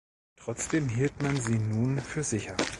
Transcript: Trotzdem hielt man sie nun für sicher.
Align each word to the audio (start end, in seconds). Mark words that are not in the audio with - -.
Trotzdem 0.35 0.89
hielt 0.89 1.21
man 1.21 1.39
sie 1.39 1.59
nun 1.59 1.99
für 1.99 2.23
sicher. 2.23 2.57